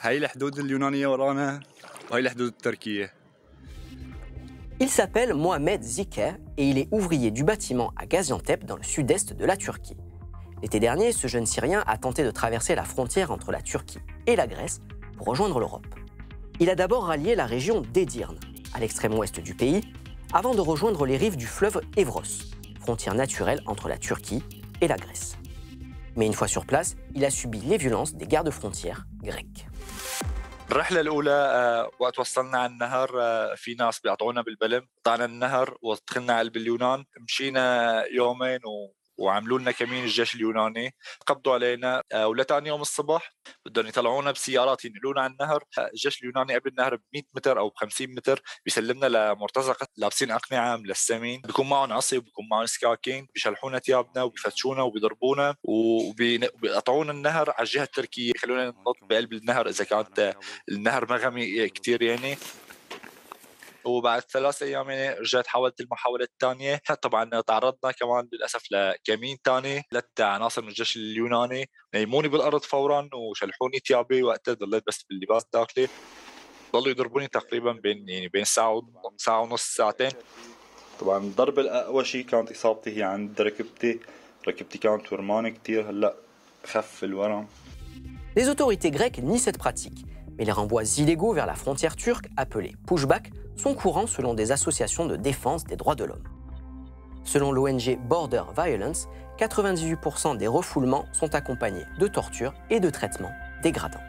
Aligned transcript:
هاي 0.00 0.18
الحدود 0.18 0.58
اليونانية 0.58 1.06
ورانا 1.06 1.60
وهي 2.10 2.20
الحدود 2.20 2.46
التركية 2.46 3.12
Il 4.80 4.88
s'appelle 4.88 5.34
Mohamed 5.34 5.82
Ziker 5.82 6.34
et 6.56 6.70
il 6.70 6.78
est 6.78 6.88
ouvrier 6.92 7.30
du 7.32 7.42
bâtiment 7.42 7.92
à 7.96 8.06
Gaziantep 8.06 8.64
dans 8.64 8.76
le 8.76 8.84
sud-est 8.84 9.32
de 9.32 9.44
la 9.44 9.56
Turquie. 9.56 9.96
L'été 10.62 10.78
dernier, 10.78 11.10
ce 11.10 11.26
jeune 11.26 11.46
Syrien 11.46 11.82
a 11.86 11.98
tenté 11.98 12.22
de 12.22 12.30
traverser 12.30 12.76
la 12.76 12.84
frontière 12.84 13.32
entre 13.32 13.50
la 13.50 13.60
Turquie 13.60 13.98
et 14.26 14.36
la 14.36 14.46
Grèce 14.46 14.80
pour 15.16 15.26
rejoindre 15.26 15.58
l'Europe. 15.58 15.86
Il 16.60 16.70
a 16.70 16.74
d'abord 16.74 17.06
rallié 17.06 17.34
la 17.34 17.46
région 17.46 17.80
d'Edirne, 17.80 18.38
à 18.74 18.80
l'extrême 18.80 19.14
ouest 19.14 19.40
du 19.40 19.54
pays, 19.54 19.80
avant 20.32 20.54
de 20.54 20.60
rejoindre 20.60 21.06
les 21.06 21.16
rives 21.16 21.36
du 21.36 21.46
fleuve 21.46 21.80
Evros, 21.96 22.22
frontière 22.80 23.14
naturelle 23.14 23.62
entre 23.66 23.88
la 23.88 23.98
Turquie 23.98 24.42
et 24.80 24.88
la 24.88 24.96
Grèce. 24.96 25.36
Mais 26.16 26.26
une 26.26 26.32
fois 26.32 26.48
sur 26.48 26.66
place, 26.66 26.96
il 27.14 27.24
a 27.24 27.30
subi 27.30 27.60
les 27.60 27.76
violences 27.76 28.14
des 28.14 28.26
gardes-frontières 28.26 29.04
grecs. 29.22 29.66
الرحلة 30.70 31.00
الأولى 31.00 31.30
آه، 31.30 31.90
وقت 31.98 32.18
وصلنا 32.18 32.58
على 32.58 32.72
النهر 32.72 33.10
آه، 33.20 33.54
في 33.54 33.74
ناس 33.74 34.00
بيعطونا 34.00 34.42
بالبلم 34.42 34.88
قطعنا 35.00 35.24
النهر 35.24 35.76
ودخلنا 35.82 36.32
على 36.32 36.50
اليونان 36.56 37.04
مشينا 37.20 38.04
يومين 38.12 38.60
و... 38.66 38.92
وعملوا 39.17 39.59
لنا 39.59 39.71
كمين 39.71 40.03
الجيش 40.03 40.35
اليوناني. 40.35 40.95
قبضوا 41.27 41.53
علينا 41.53 42.03
آه، 42.13 42.27
ولتاني 42.27 42.69
يوم 42.69 42.81
الصبح 42.81 43.33
بدهم 43.65 43.87
يطلعونا 43.87 44.31
بسيارات 44.31 44.85
ينقلونا 44.85 45.21
على 45.21 45.31
النهر. 45.33 45.63
الجيش 45.93 46.21
اليوناني 46.21 46.55
قبل 46.55 46.69
النهر 46.69 46.95
ب 46.95 47.01
100 47.13 47.23
متر 47.35 47.59
أو 47.59 47.69
ب 47.69 47.73
50 47.75 48.15
متر 48.15 48.41
بيسلمنا 48.65 49.05
لمرتزقة 49.05 49.87
لابسين 49.97 50.31
أقنعة 50.31 50.77
ملسمين 50.77 51.41
بيكون 51.41 51.69
معهم 51.69 51.93
عصي 51.93 52.17
وبيكون 52.17 52.47
معهم 52.51 52.65
سكاكين. 52.65 53.27
بيشلحونا 53.33 53.79
ثيابنا 53.79 54.23
وبيفتشونا 54.23 54.81
وبيضربونا 54.81 55.55
وبيقطعونا 55.63 57.11
النهر 57.11 57.49
على 57.49 57.65
الجهة 57.65 57.83
التركية. 57.83 58.31
يخلونا 58.35 58.65
ننط 58.65 58.97
بقلب 59.09 59.33
النهر 59.33 59.69
إذا 59.69 59.83
كانت 59.83 60.35
النهر 60.69 61.09
مغمي 61.09 61.69
كثير 61.69 62.01
يعني. 62.01 62.37
وبعد 63.85 64.21
ثلاث 64.21 64.63
أيام 64.63 64.89
يعني 64.89 65.19
رجعت 65.19 65.47
حاولت 65.47 65.81
المحاوله 65.81 66.23
الثانية 66.23 66.81
طبعا 67.01 67.41
تعرضنا 67.41 67.91
كمان 67.91 68.29
للأسف 68.33 68.63
لكمين 68.71 69.37
ثاني 69.45 69.81
ثلاث 69.91 70.05
عناصر 70.19 70.61
من 70.61 70.67
الجيش 70.67 70.95
اليوناني. 70.95 71.69
نيموني 71.95 72.27
بالأرض 72.27 72.61
فورا 72.61 73.09
وشلحوني 73.13 73.79
ثيابي 73.87 74.23
وقتها 74.23 74.53
ضليت 74.53 74.83
بس 74.87 75.03
باللباس 75.09 75.43
الداخلي 75.43 75.87
ضلوا 76.73 76.89
يضربوني 76.89 77.27
تقريبا 77.27 77.71
بين 77.71 78.09
يعني 78.09 78.27
بين 78.27 78.43
ساعة 78.43 78.81
ساعة 79.17 79.41
ونص 79.41 79.63
ساعتين. 79.63 80.11
طبعا 80.99 81.17
الضربة 81.17 81.61
الأقوى 81.61 82.05
شيء 82.05 82.25
كانت 82.25 82.51
إصابتي 82.51 82.97
هي 82.97 83.03
عند 83.03 83.41
ركبتي. 83.41 83.99
ركبتي 84.47 84.77
كانت 84.77 85.13
ورمانة 85.13 85.49
كتير. 85.49 85.89
هلأ 85.89 86.15
خف 86.65 87.03
الورم. 87.03 87.47
Les 88.35 88.49
autorités 88.49 88.89
grecques 88.89 89.19
nient 89.19 89.37
cette 89.37 89.59
pratique, 89.59 90.05
mais 90.35 90.45
les 90.45 90.51
renvois 90.51 90.83
illégaux 91.01 91.33
vers 91.33 91.45
la 91.45 91.53
frontière 91.53 91.95
turque, 91.95 92.27
appelés 92.35 92.73
pushback, 92.87 93.25
sont 93.56 93.74
courants 93.74 94.06
selon 94.06 94.34
des 94.34 94.52
associations 94.52 95.06
de 95.06 95.16
défense 95.16 95.64
des 95.64 95.76
droits 95.76 95.94
de 95.94 96.04
l'homme. 96.04 96.26
Selon 97.24 97.52
l'ONG 97.52 97.98
Border 98.08 98.44
Violence, 98.56 99.08
98% 99.38 100.36
des 100.36 100.46
refoulements 100.46 101.04
sont 101.12 101.34
accompagnés 101.34 101.86
de 101.98 102.06
tortures 102.06 102.54
et 102.70 102.80
de 102.80 102.90
traitements 102.90 103.34
dégradants. 103.62 104.04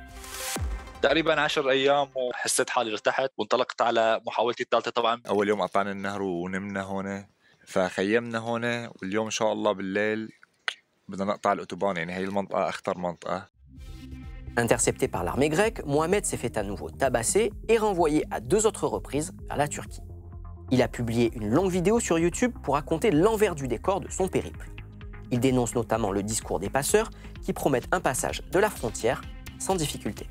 تقريبا 1.02 1.36
10 1.36 1.70
ايام 1.70 2.10
وحسيت 2.16 2.70
حالي 2.70 2.92
ارتحت 2.92 3.32
وانطلقت 3.38 3.82
على 3.82 4.22
محاولتي 4.28 4.64
الثالثه 4.64 4.92
طبعا 4.92 5.22
أول 5.30 5.50
يوم 5.50 5.62
قطعنا 5.62 5.92
النهر 5.92 6.22
ونمنا 6.22 6.82
هون 6.82 7.26
فخيمنا 7.66 8.38
هون 8.38 8.88
واليوم 8.88 9.26
إن 9.26 9.32
شاء 9.32 9.54
الله 9.54 9.72
بالليل 9.72 10.32
بدنا 11.08 11.26
نقطع 11.26 11.54
الأوتوبان 11.54 11.98
يعني 11.98 12.14
هي 12.14 12.24
المنطقة 12.24 12.70
أخطر 12.70 12.98
منطقة 12.98 13.48
Intercepté 14.58 15.08
par 15.08 15.24
l'armée 15.24 15.50
grecque, 15.50 15.86
Mohamed 15.86 16.26
s'est 16.26 16.38
fait 16.38 16.58
à 16.58 16.64
nouveau 16.64 16.90
tabasser 16.90 17.52
et 17.68 17.78
renvoyé 17.78 18.26
à 18.32 18.40
deux 18.40 18.66
autres 18.66 18.88
reprises 18.88 19.32
vers 19.48 19.58
la 19.58 19.68
Turquie. 19.68 20.02
Il 20.72 20.82
a 20.82 20.88
publié 20.88 21.32
une 21.36 21.50
longue 21.50 21.72
vidéo 21.72 22.00
sur 22.00 22.20
YouTube 22.20 22.54
pour 22.64 22.74
raconter 22.76 23.12
l'envers 23.12 23.56
du 23.56 23.68
décor 23.68 24.02
de 24.02 24.10
son 24.10 24.28
périple. 24.28 24.70
Il 25.32 25.40
dénonce 25.40 25.76
notamment 25.76 26.12
le 26.12 26.24
discours 26.24 26.60
des 26.60 26.70
passeurs 26.70 27.10
qui 27.44 27.54
promettent 27.54 27.88
un 27.92 28.02
passage 28.02 28.44
de 28.52 28.60
la 28.60 28.70
frontière 28.70 29.22
sans 29.60 29.76
difficulté. 29.76 30.28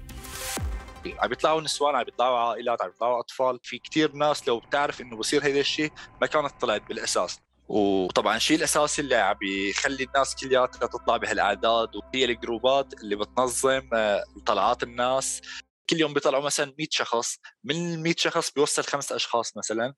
عم 1.18 1.28
بيطلعوا 1.28 1.60
نسوان 1.60 1.94
عم 1.94 2.04
بيطلعوا 2.04 2.38
عائلات 2.38 2.82
عم 2.82 2.88
بيطلعوا 2.88 3.20
اطفال 3.20 3.58
في 3.62 3.78
كتير 3.78 4.12
ناس 4.12 4.48
لو 4.48 4.58
بتعرف 4.58 5.00
انه 5.00 5.16
بصير 5.16 5.44
هيدا 5.44 5.60
الشيء 5.60 5.92
ما 6.20 6.26
كانت 6.26 6.52
طلعت 6.60 6.82
بالاساس 6.88 7.40
وطبعا 7.73 8.37
الشيء 8.37 8.57
الاساسي 8.57 9.01
اللي 9.01 9.15
عم 9.15 9.35
بيخلي 9.41 10.03
الناس 10.03 10.35
كلياتها 10.35 10.87
تطلع 10.87 11.17
بهالأعداد 11.17 11.89
وهي 11.95 12.25
الجروبات 12.25 12.93
اللي 12.93 13.15
بتنظم 13.15 13.89
آه، 13.93 14.23
طلعات 14.45 14.83
الناس. 14.83 15.41
كل 15.89 15.99
يوم 15.99 16.13
بيطلعوا 16.13 16.43
مثلا 16.43 16.73
100 16.79 16.87
شخص. 16.91 17.37
من 17.63 17.75
ال 17.75 18.03
100 18.03 18.15
شخص 18.17 18.51
بيوصل 18.51 18.83
خمس 18.83 19.11
أشخاص 19.11 19.57
مثلا. 19.57 19.93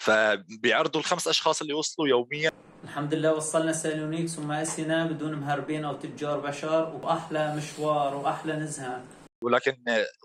فبيعرضوا 0.00 1.00
الخمس 1.00 1.28
أشخاص 1.28 1.60
اللي 1.60 1.74
وصلوا 1.74 2.08
يوميا. 2.08 2.50
الحمد 2.84 3.14
لله 3.14 3.34
وصلنا 3.34 3.72
سالونيك 3.72 4.28
ثم 4.28 4.52
اسينا 4.52 5.06
بدون 5.06 5.34
مهربين 5.34 5.84
أو 5.84 5.94
تجار 5.94 6.40
بشر 6.40 7.00
وأحلى 7.02 7.56
مشوار 7.56 8.14
وأحلى 8.14 8.56
نزهة. 8.56 9.04
ولكن 9.45 9.75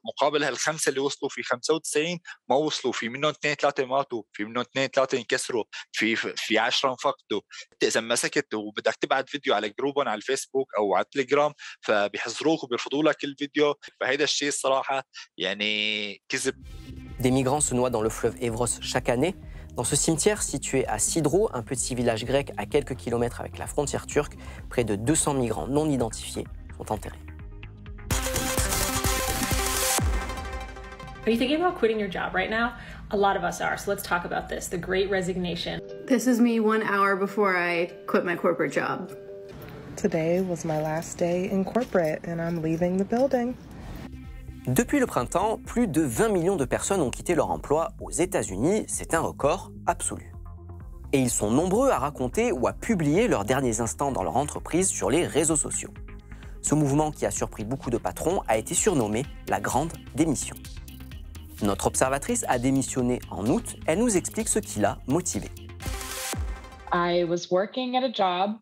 مقابل 0.04 0.44
هالخمسه 0.44 0.88
اللي 0.88 1.00
وصلوا 1.00 1.31
في 1.31 1.43
95 1.43 2.19
ما 2.49 2.56
وصلوا 2.56 2.93
في 2.93 3.09
منهم 3.09 3.31
اثنين 3.31 3.54
ثلاثه 3.54 3.84
ماتوا 3.84 4.22
في 4.32 4.44
منهم 4.44 4.60
اثنين 4.60 4.87
ثلاثه 4.87 5.19
انكسروا 5.19 5.65
في 5.93 6.16
في 6.16 6.59
10 6.59 6.91
انفقدوا 6.91 7.41
انت 7.72 7.84
اذا 7.84 8.00
مسكت 8.00 8.54
وبدك 8.54 8.94
تبعت 8.94 9.28
فيديو 9.28 9.54
على 9.54 9.69
جروبهم 9.69 10.09
على 10.09 10.19
الفيسبوك 10.19 10.75
او 10.78 10.94
على 10.94 11.04
التليجرام 11.04 11.53
فبيحظروك 11.81 12.65
وبيرفضوا 12.65 13.03
لك 13.03 13.25
الفيديو 13.25 13.75
فهيدا 14.00 14.25
الشيء 14.25 14.49
الصراحه 14.49 15.03
يعني 15.38 16.22
كذب 16.28 16.54
Des 17.19 17.31
migrants 17.31 17.62
se 17.62 17.75
noient 17.75 17.88
dans 17.88 18.03
le 18.03 18.10
fleuve 18.10 18.37
Evros 18.43 18.72
chaque 18.82 19.09
année. 19.09 19.34
Dans 19.75 19.84
ce 19.84 19.97
cimetière 19.97 20.43
situé 20.43 20.87
à 20.87 20.99
Sidro, 20.99 21.49
un 21.54 21.62
petit 21.62 21.94
village 21.94 22.27
grec 22.27 22.53
à 22.59 22.66
quelques 22.66 22.94
kilomètres 22.94 23.41
avec 23.41 23.56
la 23.56 23.66
frontière 23.66 24.06
turque, 24.06 24.34
près 24.69 24.84
de 24.84 24.97
200 24.97 25.34
migrants 25.34 25.66
non 25.66 25.88
identifiés 25.88 26.47
sont 26.77 26.93
enterrés. 26.93 27.29
Are 31.24 31.30
you 31.30 31.38
thinking 31.38 31.58
about 31.58 31.76
quitting 31.76 32.00
your 32.00 32.09
job 32.09 32.34
right 32.34 32.50
now? 32.50 32.74
A 33.12 33.18
lot 33.18 33.38
of 33.38 33.44
us 33.44 33.62
are. 33.62 33.78
So 33.78 33.92
let's 33.92 34.02
talk 34.02 34.26
about 34.26 34.50
this 34.50 34.68
the 34.68 34.78
great 34.78 35.08
resignation. 35.12 35.80
This 36.08 36.26
is 36.26 36.40
me 36.40 36.59
one 36.59 36.82
hour 36.82 37.16
before 37.16 37.56
I 37.56 37.92
quit 38.08 38.26
my 38.26 38.36
corporate 38.36 38.74
job. 38.74 39.12
Today 39.96 40.42
was 40.42 40.66
my 40.66 40.82
last 40.82 41.20
day 41.20 41.48
in 41.52 41.64
corporate 41.64 42.22
and 42.24 42.42
I'm 42.42 42.64
leaving 42.64 42.98
the 42.98 43.06
building. 43.06 43.54
Depuis 44.66 45.00
le 45.00 45.06
printemps, 45.06 45.59
plus 45.64 45.88
de 45.88 46.02
20 46.02 46.30
millions 46.30 46.56
de 46.56 46.66
personnes 46.66 47.02
ont 47.02 47.12
quitté 47.12 47.36
leur 47.36 47.52
emploi 47.52 47.92
aux 48.00 48.09
États-Unis. 48.09 48.86
C'est 48.88 49.14
un 49.14 49.20
record 49.20 49.72
absolu. 49.86 50.34
Et 51.14 51.20
ils 51.20 51.30
sont 51.30 51.52
nombreux 51.52 51.92
à 51.92 52.00
raconter 52.00 52.52
ou 52.52 52.66
à 52.66 52.74
publier 52.74 53.28
leurs 53.28 53.46
derniers 53.46 53.80
instants 53.80 54.12
dans 54.12 54.24
leur 54.24 54.38
entreprise 54.38 54.88
sur 54.88 55.12
les 55.12 55.28
réseaux 55.28 55.56
sociaux. 55.56 55.94
Ce 56.64 56.74
mouvement 56.74 57.12
qui 57.12 57.28
a 57.28 57.32
surpris 57.32 57.64
beaucoup 57.64 57.92
de 57.92 58.00
patrons 58.00 58.42
a 58.48 58.58
été 58.58 58.74
surnommé 58.74 59.24
la 59.48 59.59
grande 59.59 59.94
démission. 60.16 60.56
Notre 61.61 61.88
observatrice 61.88 62.45
a 62.47 62.59
démissionné 62.59 63.19
en 63.29 63.45
août. 63.47 63.75
Elle 63.85 63.99
nous 63.99 64.17
explique 64.17 64.47
ce 64.47 64.59
qui 64.59 64.79
l'a 64.79 64.97
motivée. 65.07 65.51
I 66.91 67.23
was 67.23 67.49
working 67.49 67.95
at 67.95 68.03
a 68.03 68.11
job, 68.11 68.59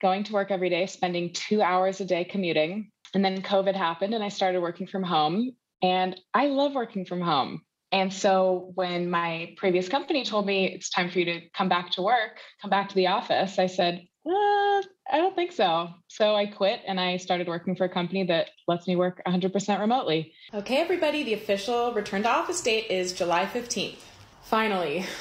going 0.00 0.24
to 0.24 0.32
work 0.32 0.50
every 0.50 0.70
day, 0.70 0.86
spending 0.86 1.32
two 1.32 1.60
hours 1.62 2.00
a 2.00 2.04
day 2.04 2.24
commuting. 2.24 2.90
And 3.14 3.24
then 3.24 3.42
COVID 3.42 3.74
happened 3.74 4.14
and 4.14 4.22
I 4.22 4.28
started 4.28 4.60
working 4.60 4.86
from 4.86 5.02
home. 5.02 5.52
And 5.82 6.18
I 6.32 6.46
love 6.46 6.74
working 6.74 7.04
from 7.04 7.20
home. 7.20 7.62
And 7.90 8.12
so 8.12 8.70
when 8.74 9.10
my 9.10 9.54
previous 9.56 9.88
company 9.88 10.24
told 10.24 10.46
me 10.46 10.66
it's 10.66 10.88
time 10.88 11.10
for 11.10 11.18
you 11.18 11.26
to 11.26 11.40
come 11.50 11.68
back 11.68 11.90
to 11.92 12.02
work, 12.02 12.38
come 12.62 12.70
back 12.70 12.88
to 12.88 12.94
the 12.94 13.08
office, 13.08 13.58
I 13.58 13.66
said, 13.66 14.02
uh, 14.26 14.82
I 15.10 15.18
don't 15.18 15.34
think 15.34 15.52
so. 15.52 15.90
So 16.08 16.34
I 16.34 16.46
quit 16.46 16.80
and 16.86 16.98
I 17.00 17.16
started 17.16 17.48
working 17.48 17.76
for 17.76 17.84
a 17.84 17.88
company 17.88 18.24
that 18.24 18.50
lets 18.68 18.86
me 18.86 18.96
work 18.96 19.20
100% 19.26 19.80
remotely. 19.80 20.32
Okay, 20.54 20.78
everybody, 20.80 21.22
the 21.22 21.34
official 21.34 21.92
return 21.92 22.22
to 22.22 22.28
office 22.28 22.60
date 22.62 22.86
is 22.90 23.12
July 23.12 23.46
15th. 23.46 23.96
Finally. 24.44 25.06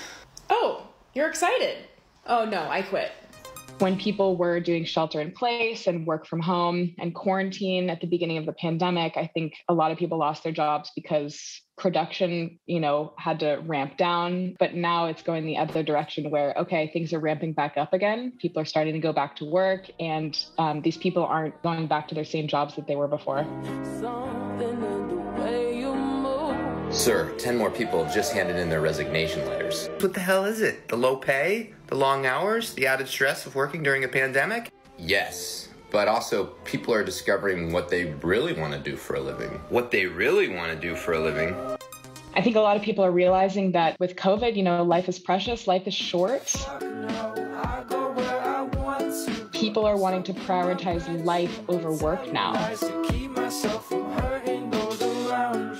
Oh, 0.53 0.87
you're 1.13 1.29
excited. 1.29 1.77
Oh 2.25 2.43
no, 2.43 2.67
I 2.69 2.81
quit. 2.81 3.13
When 3.81 3.97
people 3.97 4.37
were 4.37 4.59
doing 4.59 4.85
shelter 4.85 5.19
in 5.19 5.31
place 5.31 5.87
and 5.87 6.05
work 6.05 6.27
from 6.27 6.39
home 6.39 6.93
and 6.99 7.15
quarantine 7.15 7.89
at 7.89 7.99
the 7.99 8.07
beginning 8.07 8.37
of 8.37 8.45
the 8.45 8.53
pandemic, 8.53 9.17
I 9.17 9.25
think 9.33 9.53
a 9.67 9.73
lot 9.73 9.91
of 9.91 9.97
people 9.97 10.19
lost 10.19 10.43
their 10.43 10.51
jobs 10.51 10.91
because 10.95 11.61
production, 11.77 12.59
you 12.67 12.79
know, 12.79 13.13
had 13.17 13.39
to 13.39 13.59
ramp 13.65 13.97
down. 13.97 14.55
But 14.59 14.75
now 14.75 15.07
it's 15.07 15.23
going 15.23 15.45
the 15.45 15.57
other 15.57 15.81
direction 15.81 16.29
where, 16.29 16.53
okay, 16.59 16.91
things 16.93 17.11
are 17.11 17.19
ramping 17.19 17.53
back 17.53 17.75
up 17.75 17.91
again. 17.91 18.33
People 18.39 18.61
are 18.61 18.65
starting 18.65 18.93
to 18.93 18.99
go 18.99 19.13
back 19.13 19.35
to 19.37 19.45
work, 19.45 19.89
and 19.99 20.37
um, 20.59 20.81
these 20.81 20.97
people 20.97 21.25
aren't 21.25 21.61
going 21.63 21.87
back 21.87 22.07
to 22.09 22.15
their 22.15 22.25
same 22.25 22.47
jobs 22.47 22.75
that 22.75 22.87
they 22.87 22.95
were 22.95 23.07
before. 23.07 23.47
Sir, 26.93 27.33
10 27.37 27.57
more 27.57 27.71
people 27.71 28.03
have 28.03 28.13
just 28.13 28.33
handed 28.33 28.57
in 28.57 28.69
their 28.69 28.81
resignation 28.81 29.47
letters. 29.47 29.89
What 29.99 30.13
the 30.13 30.19
hell 30.19 30.43
is 30.43 30.59
it? 30.61 30.89
The 30.89 30.97
low 30.97 31.15
pay? 31.15 31.73
The 31.87 31.95
long 31.95 32.25
hours? 32.25 32.73
The 32.73 32.85
added 32.85 33.07
stress 33.07 33.45
of 33.45 33.55
working 33.55 33.81
during 33.81 34.03
a 34.03 34.09
pandemic? 34.09 34.69
Yes, 34.99 35.69
but 35.89 36.09
also 36.09 36.47
people 36.65 36.93
are 36.93 37.03
discovering 37.03 37.71
what 37.71 37.87
they 37.87 38.05
really 38.21 38.53
want 38.53 38.73
to 38.73 38.79
do 38.79 38.97
for 38.97 39.15
a 39.15 39.21
living. 39.21 39.49
What 39.69 39.89
they 39.89 40.05
really 40.05 40.49
want 40.49 40.73
to 40.73 40.77
do 40.77 40.95
for 40.95 41.13
a 41.13 41.19
living. 41.19 41.55
I 42.35 42.41
think 42.41 42.57
a 42.57 42.61
lot 42.61 42.75
of 42.75 42.83
people 42.83 43.05
are 43.05 43.11
realizing 43.11 43.71
that 43.71 43.97
with 43.99 44.17
COVID, 44.17 44.55
you 44.55 44.63
know, 44.63 44.83
life 44.83 45.07
is 45.07 45.17
precious, 45.17 45.67
life 45.67 45.87
is 45.87 45.93
short. 45.93 46.53
People 49.53 49.85
are 49.85 49.97
wanting 49.97 50.23
to 50.23 50.33
prioritize 50.33 51.23
life 51.23 51.61
over 51.69 51.93
work 51.93 52.31
now. 52.33 52.53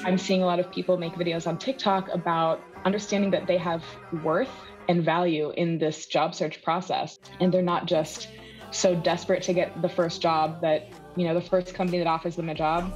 I'm 0.03 0.17
seeing 0.17 0.41
a 0.41 0.45
lot 0.45 0.59
of 0.59 0.71
people 0.71 0.97
make 0.97 1.13
videos 1.13 1.45
on 1.45 1.57
TikTok 1.57 2.09
about 2.11 2.61
understanding 2.85 3.29
that 3.31 3.45
they 3.45 3.57
have 3.57 3.83
worth 4.23 4.49
and 4.89 5.03
value 5.03 5.51
in 5.55 5.77
this 5.77 6.07
job 6.07 6.33
search 6.33 6.63
process. 6.63 7.19
And 7.39 7.53
they're 7.53 7.61
not 7.61 7.85
just 7.85 8.27
so 8.71 8.95
desperate 8.95 9.43
to 9.43 9.53
get 9.53 9.79
the 9.81 9.89
first 9.89 10.21
job 10.21 10.61
that, 10.61 10.89
you 11.15 11.27
know, 11.27 11.35
the 11.35 11.41
first 11.41 11.75
company 11.75 11.99
that 11.99 12.07
offers 12.07 12.35
them 12.35 12.49
a 12.49 12.55
job. 12.55 12.91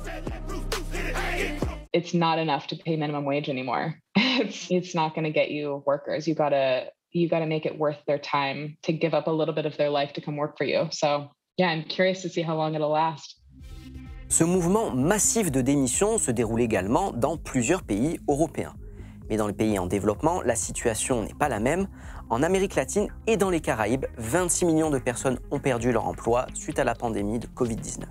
It's 1.94 2.14
not 2.14 2.40
enough 2.40 2.68
to 2.68 2.76
pay 2.76 2.96
minimum 2.96 3.26
wage 3.26 3.50
anymore. 3.50 4.00
It's 4.38 4.70
it's 4.70 4.94
not 4.94 5.16
going 5.16 5.24
to 5.24 5.32
get 5.32 5.50
you 5.50 5.82
workers. 5.86 6.28
You 6.28 6.36
got 6.36 6.50
to 6.50 6.92
you 7.14 7.30
got 7.30 7.40
to 7.40 7.46
make 7.46 7.66
it 7.66 7.80
worth 7.80 8.00
their 8.06 8.18
time 8.18 8.78
to 8.84 8.92
give 8.92 9.14
up 9.14 9.28
a 9.28 9.32
little 9.32 9.56
bit 9.56 9.66
of 9.66 9.78
their 9.78 9.90
life 9.90 10.12
to 10.14 10.22
come 10.22 10.36
work 10.36 10.58
for 10.58 10.66
you. 10.66 10.90
So, 10.92 11.32
yeah, 11.56 11.70
I'm 11.70 11.84
curious 11.84 12.22
to 12.24 12.30
see 12.30 12.42
how 12.42 12.58
long 12.58 12.76
it'll 12.76 12.90
last. 12.90 13.40
Ce 14.28 14.44
mouvement 14.44 14.92
massif 14.92 15.52
de 15.52 15.62
démission 15.62 16.18
se 16.18 16.32
déroule 16.32 16.62
également 16.62 17.12
dans 17.12 17.38
plusieurs 17.38 17.84
pays 17.84 18.20
européens. 18.28 18.74
Mais 19.30 19.38
dans 19.38 19.48
les 19.48 19.54
pays 19.54 19.78
en 19.78 19.86
développement, 19.86 20.42
la 20.42 20.56
situation 20.56 21.24
n'est 21.24 21.34
pas 21.34 21.48
la 21.48 21.60
même. 21.60 21.88
En 22.30 22.42
Amérique 22.42 22.76
latine 22.76 23.08
et 23.28 23.38
dans 23.38 23.52
les 23.52 23.62
Caraïbes, 23.62 24.06
26 24.18 24.66
millions 24.66 24.90
de 24.90 24.98
personnes 24.98 25.40
ont 25.52 25.60
perdu 25.60 25.92
leur 25.92 26.08
emploi 26.08 26.48
suite 26.56 26.80
à 26.80 26.84
la 26.84 26.96
pandémie 26.96 27.40
de 27.40 27.48
Covid-19. 27.48 28.04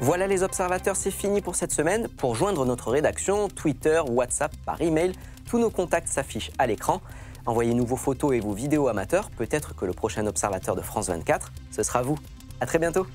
Voilà 0.00 0.26
les 0.26 0.42
observateurs, 0.42 0.96
c'est 0.96 1.12
fini 1.12 1.40
pour 1.40 1.54
cette 1.54 1.72
semaine. 1.72 2.08
Pour 2.08 2.34
joindre 2.34 2.64
notre 2.64 2.90
rédaction, 2.90 3.48
Twitter, 3.48 4.00
WhatsApp, 4.08 4.52
par 4.64 4.80
email, 4.80 5.12
tous 5.48 5.58
nos 5.58 5.70
contacts 5.70 6.08
s'affichent 6.08 6.50
à 6.58 6.66
l'écran. 6.66 7.00
Envoyez-nous 7.44 7.84
vos 7.84 7.96
photos 7.96 8.34
et 8.34 8.40
vos 8.40 8.52
vidéos 8.52 8.86
amateurs, 8.86 9.30
peut-être 9.30 9.74
que 9.74 9.84
le 9.84 9.92
prochain 9.92 10.26
observateur 10.26 10.76
de 10.76 10.80
France 10.80 11.08
24, 11.08 11.52
ce 11.72 11.82
sera 11.82 12.02
vous. 12.02 12.16
À 12.60 12.66
très 12.66 12.78
bientôt 12.78 13.06